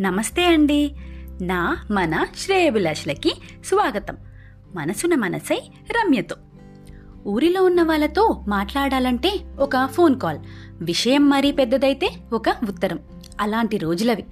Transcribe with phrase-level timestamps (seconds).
[0.00, 0.92] నమస్తే అండి.
[1.42, 3.34] నా మన శ్రేయభిలాషులకి
[3.64, 4.16] స్వాగతం.
[4.74, 6.36] మనసున మనసై రమ్యతో.
[7.26, 10.38] ఊరిలో ఉన్న వాళ్ళతో మాట్లాడాలంటే ఒక ఫోన్ కాల్.
[10.72, 12.98] విషయం మరీ పెద్దదైతే ఒక ఉత్తరం.
[13.40, 14.24] అలాంటి రోజులవి.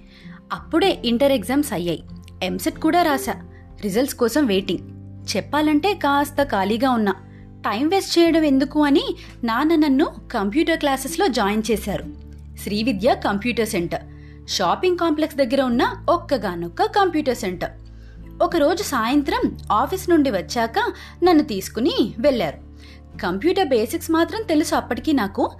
[0.52, 2.02] అప్పుడే ఇంటర్ ఎగ్జామ్స్ అయ్యాయి.
[2.42, 3.32] ఎంసెట్ కూడా రాశా.
[3.82, 4.80] రిజల్ట్స్ కోసం వెయిటింగ్.
[5.36, 7.14] చెప్పాలంటే కాస్త ఖాళీగా ఉన్నా.
[7.70, 12.04] టైం వేస్ట్ చేయడం ఎందుకు అని నాన్న నన్ను కంప్యూటర్ క్లాసెస్లో జాయిన్ చేశారు.
[12.62, 14.17] Srividya computer centre.
[14.48, 17.70] Shopping complex దగ్గర ఉన్న ఒక్కగానొక్క కంప్యూటర్ సెంటర్.
[18.42, 20.78] ఒకరోజు సాయంత్రం ఆఫీస్ నుండి వచ్చాక
[21.24, 22.58] నన్ను తీసుకుని వెళ్ళారు.
[23.18, 25.50] కంప్యూటర్ బేసిక్స్ మాత్రం తెలుసు అప్పటికి నాకు.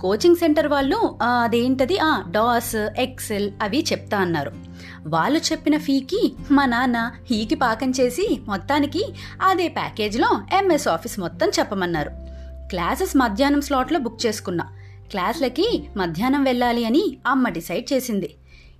[0.00, 1.98] కోచింగ్ సెంటర్ వాళ్ళు అదేంటది?
[1.98, 4.52] ఆ డాస్ ఎక్సెల్ అవి చెప్తా అన్నారు.
[5.06, 12.10] వాళ్ళు చెప్పిన ఫీకి మా నాన్న హీకి పాకం చేసి మొత్తానికి అదే ప్యాకేజ్లో ఎంఎస్ ఆఫీస్ మొత్తం చెప్పమన్నారు.
[12.68, 14.72] క్లాసెస్ మధ్యాహ్నం స్లాట్లో బుక్ చేసుకున్నా.
[15.10, 18.34] క్లాస్లకి మధ్యాహ్నం వెళ్ళాలి అని అమ్మ డిసైడ్ చేసింది.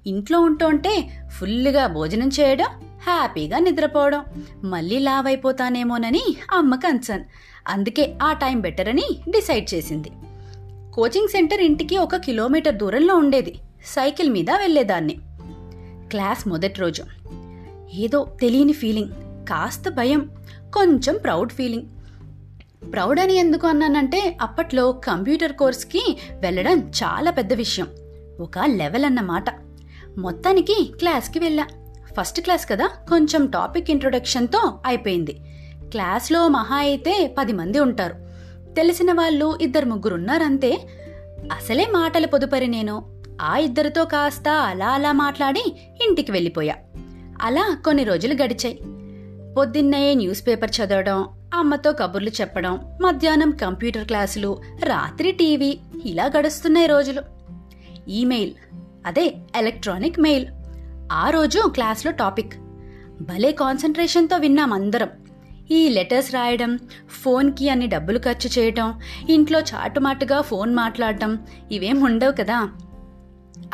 [0.07, 2.67] ఇంట్లో ఉంటుంటే ఫుల్గా భోజనం చేయడం
[3.03, 4.25] హ్యాపీగా నిద్రపోవడం
[4.65, 7.25] మళ్ళీ లావ్ అయిపోతానేమోనని అమ్మ కన్సర్న్.
[7.69, 10.11] అందుకే ఆ టైం బెటర్ అని డిసైడ్ చేసింది.
[10.95, 13.59] కోచింగ్ సెంటర్ ఇంటికి ఒక కిలోమీటర్ దూరంలో ఉండేది.
[13.85, 15.17] సైకిల్ మీద వెళ్ళేదాన్ని.
[16.11, 17.05] క్లాస్ మొదటి రోజు.
[17.95, 19.09] ఏదో తెలియని ఫీలింగ్
[19.49, 20.31] కాస్త భయం
[20.75, 21.83] కొంచెం ప్రౌడ్ ఫీలింగ్.
[22.93, 27.87] ప్రౌడ్ అని ఎందుకు అన్నానంటే అప్పట్లో కంప్యూటర్ కోర్స్కి వెళ్ళడం చాలా పెద్ద విషయం.
[28.41, 29.45] ఒక లెవెల్ అన్నమాట.
[30.19, 31.67] మొత్తానికి క్లాస్కి వెళ్ళా.
[32.21, 35.41] ఫస్ట్ క్లాస్ కదా కొంచెం టాపిక్ ఇంట్రొడక్షన్తో అయిపోయింది.
[35.91, 38.15] క్లాస్లో మహా అయితే పది మంది ఉంటారు.
[38.75, 40.89] తెలిసిన వాళ్ళు ఇద్దరు ముగ్గురు ఉన్నారంతే
[41.53, 43.23] అసలే మాటల పొదుపరి నేను.
[43.43, 46.77] ఆ ఇద్దరితో కాస్త అలా అలా మాట్లాడి ఇంటికి వెళ్ళిపోయా.
[47.43, 48.79] అలా కొన్ని రోజులు గడిచాయి.
[49.55, 57.23] పొద్దున్నే న్యూస్ పేపర్ చదవడం అమ్మతో కబుర్లు చెప్పడం మధ్యాహ్నం కంప్యూటర్ క్లాసులు రాత్రి టీవీ ఇలా గడుస్తున్నాయి రోజులు.
[58.09, 58.53] ఈమెయిల్
[59.07, 60.47] అదే ఎలక్ట్రానిక్ మెయిల్.
[61.13, 62.55] ఆ రోజు క్లాస్లో టాపిక్.
[63.21, 65.09] భలే కాన్సన్ట్రేషన్తో విన్నాం అందరం.
[65.71, 66.79] ఈ లెటర్స్ రాయడం
[67.23, 71.39] ఫోన్కి అన్ని డబ్బులు ఖర్చు చేయటం ఇంట్లో చాటుమాటుగా ఫోన్ మాట్లాడటం
[71.73, 72.69] ఇవేం ఉండవు కదా.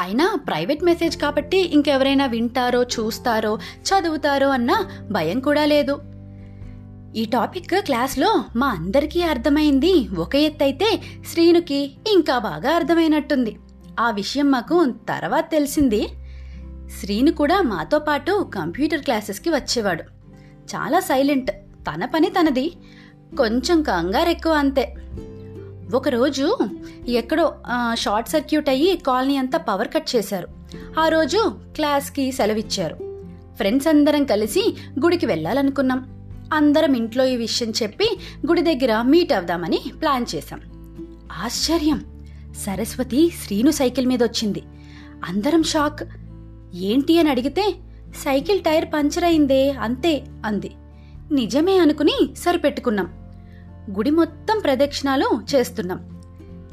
[0.00, 6.11] అయినా ప్రైవేట్ మెసేజ్ కాబట్టి ఇంకెవరైనా వింటారో చూస్తారో చదువుతారో అన్న భయం కూడా లేదు.
[7.16, 10.08] ఈ టాపిక్ క్లాస్లో మా అందరికీ అర్థమైంది.
[10.18, 11.00] ఒక ఎత్తైతే
[11.32, 13.58] శ్రీనుకి ఇంకా బాగా అర్థమైనట్టుంది.
[14.00, 16.08] ఆ విషయం మాకు తర్వాత తెలిసింది.
[17.00, 20.02] శ్రీను కూడా మాతో పాటు కంప్యూటర్ క్లాసెస్కి వచ్చేవాడు.
[20.74, 21.50] చాలా సైలెంట్.
[21.60, 22.72] తన పని తనది.
[23.36, 24.94] కొంచెం కంగారు ఎక్కువ అంతే.
[25.94, 26.58] ఒకరోజు
[27.08, 27.54] ఎక్కడో
[27.94, 30.48] షార్ట్ సర్క్యూట్ అయ్యి కాలనీ అంతా పవర్ కట్ చేశారు.
[31.00, 32.94] ఆ రోజు క్లాస్కి సెలవిచ్చారు.
[33.56, 36.21] ఫ్రెండ్స్ అందరం కలిసి గుడికి వెళ్ళాలనుకున్నాం.
[36.53, 40.60] అందరం ఇంట్లో ఈ విషయం చెప్పి గుడి దగ్గర మీట్ అవుదామని ప్లాన్ చేశాం.
[41.44, 42.04] ఆశ్చర్యం!
[42.66, 44.62] సరస్వతి శ్రీను సైకిల్ మీద వచ్చింది.
[45.25, 46.02] అందరం షాక్
[46.75, 47.75] ఏంటి అని అడిగితే
[48.16, 50.70] సైకిల్ టైర్ పంచర్ అయిందే అంతే అంది.
[51.32, 53.06] నిజమే అనుకుని సరిపెట్టుకున్నాం.
[53.98, 56.11] గుడి మొత్తం ప్రదక్షిణాలు చేస్తున్నాం.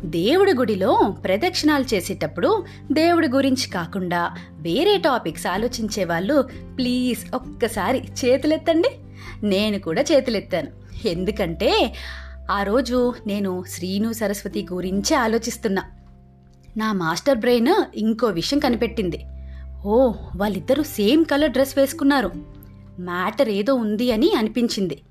[0.06, 8.90] దేవుడి గుడిలో ప్రదక్షిణాలు చేసేటప్పుడు దేవుడి గురించి కాకుండా వేరే టాపిక్స్ ఆలోచించే వాళ్ళు ప్లీజ్ ఒక్కసారి చేతులెత్తండి.
[9.44, 10.68] నేను కూడా చేతులెత్తాను.
[11.08, 11.94] ఎందుకంటే
[12.52, 15.84] ఆ రోజు నేను శ్రీను సరస్వతి గురించి ఆలోచిస్తున్నా.
[16.78, 19.24] నా మాస్టర్ బ్రెయిన్ ఇంకో విషయం కనిపెట్టింది.
[19.86, 22.32] ఓ వాళ్ళిద్దరూ సేమ్ కలర్ డ్రెస్ వేసుకున్నారు.
[23.00, 25.02] మ్యాటర్ ఏదో ఉంది అని అనిపించింది.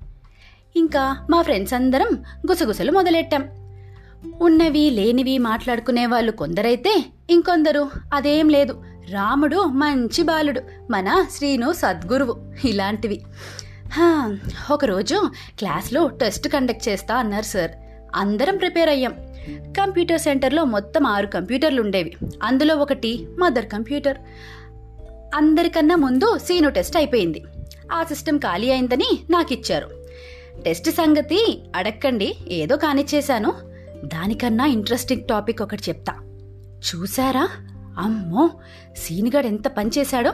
[0.75, 3.58] ఇంకా మా ఫ్రెండ్స్ అందరం గుసగుసలు మొదలెట్టాం.
[4.41, 7.89] ఉన్నవి లేనివి మాట్లాడుకునే వాళ్ళు కొందరైతే ఇంకొందరు.
[8.13, 8.83] అదేం లేదు.
[9.11, 10.61] రాముడు మంచి బాలుడు.
[10.91, 12.67] మన శ్రీను సద్గురువు.
[12.67, 13.21] ఇలాంటివి.
[14.71, 17.71] ఒకరోజు క్లాస్లో టెస్ట్ కండక్ట్ చేస్తా అన్నారు సార్.
[18.15, 19.13] అందరం ప్రిపేర్ అయ్యాం.
[19.49, 22.15] కంప్యూటర్ సెంటర్లో మొత్తం ఆరు కంప్యూటర్లు ఉండేవి.
[22.43, 24.17] అందులో ఒకటి మదర్ కంప్యూటర్.
[25.35, 27.43] అందరికన్నా ముందు సీను టెస్ట్ అయిపోయింది.
[27.91, 29.89] ఆ సిస్టమ్ ఖాళీ అయిందని నాకు ఇచ్చారు
[30.65, 32.35] టెస్ట్ సంగతి అడక్కండి.
[32.47, 33.68] ఏదో కానిచ్చేశాను.
[34.13, 36.13] దానికన్నా ఇంట్రెస్టింగ్ టాపిక్ ఒకటి చెప్తా.
[36.79, 37.49] చూసారా
[37.97, 38.49] అమ్మో!
[38.97, 40.33] సీనిగాడు ఎంత పనిచేశాడో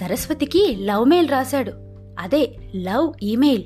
[0.00, 1.72] సరస్వతికి లవ్ మెయిల్ రాశాడు.
[2.18, 3.64] అదే లవ్ ఈమెయిల్.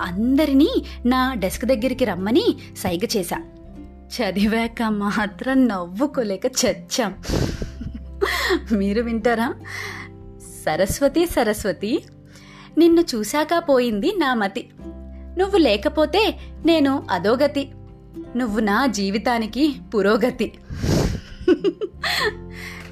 [0.00, 0.68] అందరినీ
[1.06, 3.42] నా డెస్క్ దగ్గరికి రమ్మని సైగ చేశా.
[3.90, 7.14] చదివాక మాత్రం నవ్వుకోలేక చచ్చాం.
[8.72, 9.54] మీరు వింటారా?
[10.64, 12.04] సరస్వతి సరస్వతి
[12.78, 14.70] నిన్ను చూశాక పోయింది నా మతి.
[15.38, 17.70] నువ్వు లేకపోతే నేను అధోగతి.
[18.36, 20.52] నువ్వు నా జీవితానికి పురోగతి.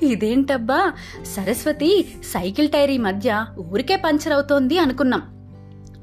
[0.03, 0.93] ఇదేంటబ్బా?
[1.23, 5.23] సరస్వతి సైకిల్ టైర్ ఈ మధ్య ఊరికే పంచర్ అవుతోంది అనుకున్నాం.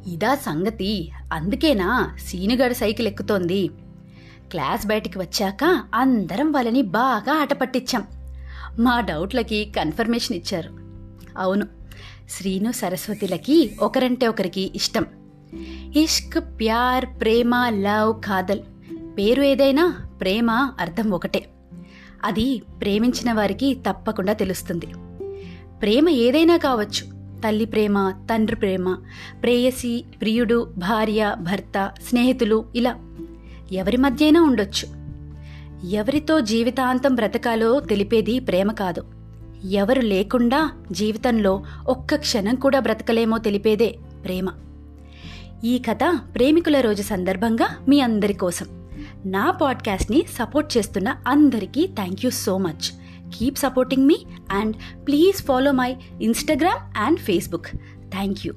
[0.07, 1.11] ఇదా సంగతి.
[1.33, 3.67] అందుకేనా సీనుగాడు సైకిల్ ఎక్కుతోంది.
[4.51, 8.03] క్లాస్ బయటికి వచ్చాక అందరం వాళ్ళని బాగా ఆట పట్టించాం.
[8.79, 10.69] మా డౌట్లకి కన్ఫర్మేషన్ ఇచ్చారు.
[11.37, 11.67] అవును
[12.29, 15.05] శ్రీను సరస్వతిలకి ఒకరంటే ఒకరికి ఇష్టం.
[15.95, 18.59] ఇష్క్ ప్యార్ ప్రేమ లవ్ కాదల్.
[19.17, 21.49] పేరు ఏదైనా ప్రేమ అర్థం ఒకటే.
[22.23, 24.87] అది ప్రేమించిన వారికి తప్పకుండా తెలుస్తుంది.
[25.81, 27.17] ప్రేమ ఏదైనా కావచ్చు.
[27.41, 28.97] తల్లి ప్రేమ తండ్రి ప్రేమ
[29.43, 32.95] ప్రేయసి ప్రియుడు భార్య భర్త స్నేహితులు ఇలా
[33.71, 34.87] ఎవరి మధ్యైనా ఉండొచ్చు.
[35.89, 39.03] ఎవరితో జీవితాంతం బ్రతకాలో తెలిపేది ప్రేమ కాదు.
[39.69, 44.49] ఎవరు లేకుండా జీవితంలో ఒక్క క్షణం కూడా బ్రతకలేమో తెలిపేదే ప్రేమ.
[45.63, 48.86] ఈ కథ ప్రేమికుల రోజు సందర్భంగా మీ అందరి కోసం.
[49.25, 52.87] నా పాడ్కాస్ట్ని సపోర్ట్ చేస్తున్న అందరికీ thank you so much
[53.37, 54.17] keep supporting me
[54.51, 54.75] and
[55.07, 57.67] please follow my Instagram and Facebook
[58.09, 58.53] thank you